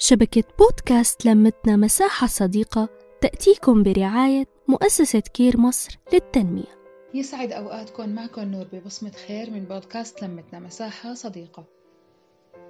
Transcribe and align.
شبكة 0.00 0.44
بودكاست 0.58 1.26
لمتنا 1.26 1.76
مساحة 1.76 2.26
صديقة 2.26 2.88
تأتيكم 3.20 3.82
برعاية 3.82 4.44
مؤسسة 4.68 5.20
كير 5.20 5.56
مصر 5.60 5.98
للتنمية. 6.12 6.78
يسعد 7.14 7.52
أوقاتكم 7.52 8.08
معكم 8.08 8.42
نور 8.42 8.66
ببصمة 8.72 9.10
خير 9.10 9.50
من 9.50 9.64
بودكاست 9.64 10.22
لمتنا 10.22 10.58
مساحة 10.58 11.14
صديقة. 11.14 11.64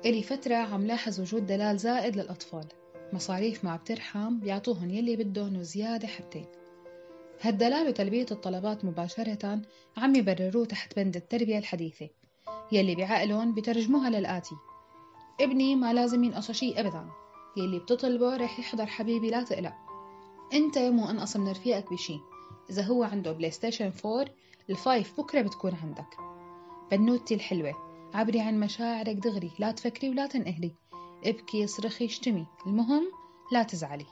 إلي 0.05 0.23
فترة 0.23 0.55
عم 0.55 0.87
لاحظ 0.87 1.21
وجود 1.21 1.47
دلال 1.47 1.79
زائد 1.79 2.17
للأطفال. 2.17 2.65
مصاريف 3.13 3.65
ما 3.65 3.77
بترحم 3.77 4.41
بيعطوهن 4.41 4.91
يلي 4.91 5.17
بدهن 5.17 5.57
وزيادة 5.57 6.09
حبتين. 6.09 6.47
هالدلال 7.41 7.89
وتلبية 7.89 8.27
الطلبات 8.31 8.85
مباشرة 8.85 9.61
عم 9.97 10.15
يبرروه 10.15 10.65
تحت 10.67 10.97
بند 10.97 11.17
التربية 11.17 11.59
الحديثة 11.59 12.09
يلي 12.73 12.95
بعقلهم 12.95 13.55
بترجموها 13.55 14.11
للآتي. 14.11 14.55
ابني 15.41 15.77
ما 15.77 15.93
لازم 15.93 16.25
ينقص 16.25 16.51
شي 16.51 16.81
أبدا. 16.81 17.09
يلي 17.57 17.79
بتطلبه 17.79 18.37
رح 18.37 18.59
يحضر 18.59 18.87
حبيبي 18.87 19.31
لا 19.31 19.43
تقلق. 19.43 19.75
أنت 20.53 20.79
مو 20.79 21.11
أنقص 21.11 21.37
من 21.37 21.51
رفيقك 21.51 21.93
بشي. 21.93 22.21
إذا 22.71 22.83
هو 22.83 23.03
عنده 23.03 23.33
PlayStation 23.33 23.93
4 24.05 24.27
ال 24.71 24.81
five 24.81 25.21
بكرة 25.21 25.43
بتكون 25.43 25.75
عندك. 25.83 26.17
بنوتي 26.91 27.35
الحلوة. 27.35 27.75
عبري 28.15 28.41
عن 28.41 28.61
مشاعرك 28.61 29.17
دغري. 29.17 29.51
لا 29.59 29.71
تفكري 29.71 30.11
ولا 30.11 30.27
تنقهري. 30.27 30.75
ابكي 31.25 31.67
صرخي 31.67 32.05
اشتمي. 32.05 32.47
المهم 32.67 33.13
لا 33.53 33.63
تزعلي. 33.63 34.07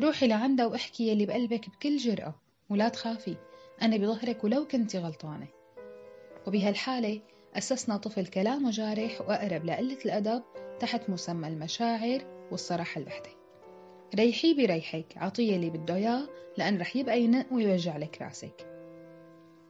روحي 0.00 0.26
لعندها 0.26 0.66
واحكي 0.66 1.08
يلي 1.08 1.26
بقلبك 1.26 1.68
بكل 1.68 1.96
جرأة. 1.96 2.34
ولا 2.70 2.88
تخافي. 2.88 3.36
أنا 3.82 3.96
بظهرك 3.96 4.44
ولو 4.44 4.64
كنتي 4.64 4.98
غلطانة. 4.98 5.48
وبهالحالة 6.46 7.20
أسسنا 7.56 7.96
طفل 7.96 8.26
كلامه 8.26 8.70
جارح 8.70 9.20
وأقرب 9.20 9.64
لقلة 9.64 9.98
الأدب 10.04 10.42
تحت 10.80 11.10
مسمى 11.10 11.48
المشاعر 11.48 12.22
والصراحة 12.50 12.98
البحتة 12.98 13.30
ريحي 14.14 14.54
بريحك 14.54 15.06
عطيه 15.16 15.56
اللي 15.56 15.70
بده 15.70 15.94
إياه 15.94 16.28
لأن 16.58 16.80
رح 16.80 16.96
يبقى 16.96 17.20
ينق 17.22 17.46
ويوجع 17.52 17.96
لك 17.96 18.22
رأسك. 18.22 18.66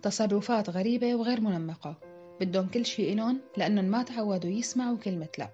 تصرفات 0.03 0.71
غريبة 0.71 1.15
وغير 1.15 1.41
منمقة 1.41 1.97
بدهم 2.41 2.69
كل 2.69 2.87
شي 2.87 3.13
إلون 3.13 3.41
لأنهم 3.57 3.85
ما 3.85 4.03
تعودوا 4.03 4.51
يسمعوا 4.51 4.97
كلمة 4.97 5.29
لا. 5.39 5.49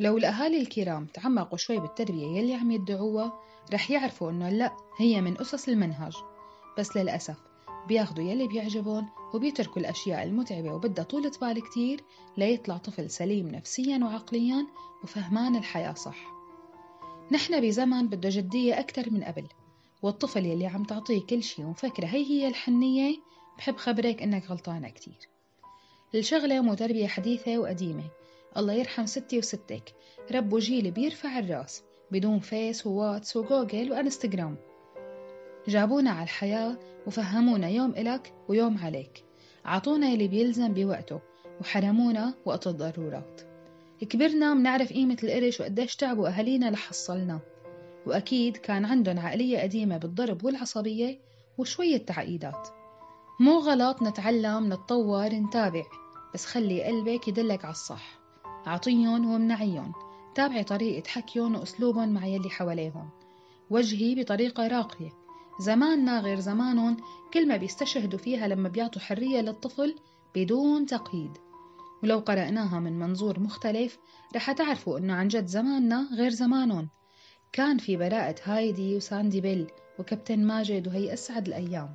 لو 0.00 0.18
الأهالي 0.18 0.60
الكرام 0.60 1.06
تعمقوا 1.06 1.58
شوي 1.58 1.78
بالتربية 1.78 2.26
يلي 2.26 2.54
عم 2.54 2.70
يدعوها 2.70 3.40
رح 3.72 3.90
يعرفوا 3.90 4.30
إنه 4.30 4.50
لا 4.50 4.76
هي 4.98 5.20
من 5.20 5.40
أسس 5.40 5.68
المنهج. 5.68 6.16
بس 6.78 6.96
للأسف 6.96 7.36
بياخدوا 7.86 8.24
يلي 8.24 8.48
بيعجبهم 8.48 9.08
وبيتركوا 9.34 9.82
الأشياء 9.82 10.22
المتعبة 10.22 10.74
وبدها 10.74 11.04
طولة 11.04 11.32
بال 11.40 11.62
كتير 11.62 12.04
ليطلع 12.36 12.76
طفل 12.76 13.10
سليم 13.10 13.48
نفسيا 13.48 13.98
وعقليا 14.04 14.66
وفهمان 15.04 15.56
الحياة 15.56 15.94
صح. 15.94 16.38
نحن 17.32 17.60
بزمن 17.60 18.08
بده 18.08 18.28
جدية 18.28 18.80
أكتر 18.80 19.10
من 19.10 19.24
قبل 19.24 19.46
والطفل 20.02 20.46
يلي 20.46 20.66
عم 20.66 20.84
تعطيه 20.84 21.20
كل 21.20 21.42
شي 21.42 21.64
ومفكرة 21.64 22.06
هي 22.06 22.26
هي 22.30 22.48
الحنية 22.48 23.16
بحب 23.58 23.76
خبرك 23.76 24.22
إنك 24.22 24.50
غلطانة 24.50 24.88
كتير. 24.88 25.28
الشغلة 26.14 26.60
مو 26.60 26.74
تربية 26.74 27.06
حديثة 27.06 27.58
وقديمة. 27.58 28.04
الله 28.56 28.72
يرحم 28.72 29.06
ستي 29.06 29.38
وستك. 29.38 29.94
ربوا 30.32 30.60
جيل 30.60 30.90
بيرفع 30.90 31.38
الرأس 31.38 31.82
بدون 32.10 32.38
فيس 32.38 32.86
وواتس 32.86 33.36
وجوجل 33.36 33.92
وإنستغرام. 33.92 34.56
جابونا 35.68 36.10
على 36.10 36.22
الحياة 36.22 36.76
وفهمونا 37.06 37.68
يوم 37.68 37.90
إلك 37.90 38.32
ويوم 38.48 38.78
عليك. 38.78 39.24
عطونا 39.64 40.08
يلي 40.08 40.28
بيلزم 40.28 40.74
بوقته 40.74 41.20
وحرمونا 41.60 42.34
وقت 42.44 42.66
الضرورات. 42.66 43.40
كبرنا 44.00 44.54
منعرف 44.54 44.92
قيمة 44.92 45.16
القرش 45.24 45.60
وقديش 45.60 45.96
تعبوا 45.96 46.28
أهالينا 46.28 46.70
لحصلنا. 46.70 47.40
وأكيد 48.06 48.56
كان 48.56 48.84
عندهم 48.84 49.18
عقلية 49.18 49.58
قديمة 49.58 49.96
بالضرب 49.96 50.44
والعصبية 50.44 51.18
وشوية 51.58 51.98
تعقيدات. 51.98 52.68
مو 53.40 53.58
غلط 53.58 54.02
نتعلم 54.02 54.72
نتطور 54.72 55.28
نتابع. 55.28 55.84
بس 56.34 56.46
خلي 56.46 56.82
قلبك 56.82 57.28
يدلك 57.28 57.64
على 57.64 57.72
الصح. 57.72 58.18
عطيهم 58.66 59.30
ومنعيهم 59.30 59.92
تابعي 60.34 60.64
طريقة 60.64 61.08
حكيهم 61.08 61.54
وأسلوبهم 61.54 62.08
مع 62.08 62.26
يلي 62.26 62.50
حواليهم. 62.50 63.10
وجهي 63.70 64.14
بطريقة 64.14 64.66
راقية. 64.66 65.27
زماننا 65.60 66.20
غير 66.20 66.40
زمانهم 66.40 66.96
كلمة 67.34 67.56
بيستشهدوا 67.56 68.18
فيها 68.18 68.48
لما 68.48 68.68
بيعطوا 68.68 69.02
حرية 69.02 69.40
للطفل 69.40 69.94
بدون 70.34 70.86
تقييد. 70.86 71.30
ولو 72.02 72.18
قرأناها 72.18 72.80
من 72.80 72.98
منظور 72.98 73.40
مختلف 73.40 73.98
رح 74.36 74.52
تعرفوا 74.52 74.98
إنه 74.98 75.14
عن 75.14 75.28
جد 75.28 75.46
زماننا 75.46 76.08
غير 76.14 76.30
زمانهم. 76.30 76.88
كان 77.52 77.78
في 77.78 77.96
براءة 77.96 78.36
هايدي 78.44 78.96
وساندي 78.96 79.40
بيل 79.40 79.70
وكابتن 79.98 80.46
ماجد 80.46 80.88
وهي 80.88 81.12
أسعد 81.12 81.46
الأيام. 81.46 81.94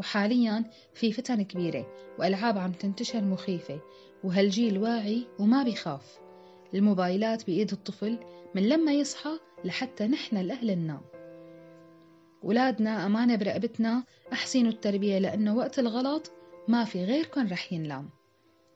وحاليا 0.00 0.64
في 0.94 1.12
فتن 1.12 1.42
كبيرة 1.42 1.86
وألعاب 2.18 2.58
عم 2.58 2.72
تنتشر 2.72 3.24
مخيفة 3.24 3.80
وهالجيل 4.24 4.78
واعي 4.78 5.26
وما 5.38 5.62
بيخاف. 5.62 6.18
الموبايلات 6.74 7.46
بإيد 7.46 7.72
الطفل 7.72 8.18
من 8.54 8.68
لما 8.68 8.92
يصحى 8.92 9.38
لحتى 9.64 10.06
نحن 10.06 10.36
الأهل 10.36 10.78
ننام. 10.78 11.00
ولادنا 12.44 13.06
أمانة 13.06 13.36
برقبتنا 13.36 14.04
أحسنوا 14.32 14.70
التربية 14.70 15.18
لأنه 15.18 15.56
وقت 15.56 15.78
الغلط 15.78 16.32
ما 16.68 16.84
في 16.84 17.04
غيركم 17.04 17.48
رح 17.48 17.72
ينلام. 17.72 18.10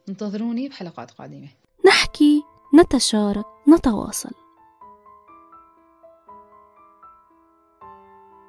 انتظروني 0.09 0.69
بحلقات 0.69 1.11
قادمة. 1.11 1.49
نحكي 1.87 2.43
نتشارك 2.81 3.45
نتواصل. 3.69 4.47